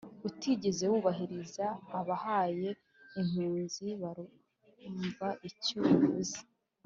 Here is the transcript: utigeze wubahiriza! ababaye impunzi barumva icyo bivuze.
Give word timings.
utigeze 0.29 0.83
wubahiriza! 0.91 1.65
ababaye 1.99 2.69
impunzi 3.21 3.87
barumva 4.01 5.27
icyo 5.49 5.79
bivuze. 5.89 6.37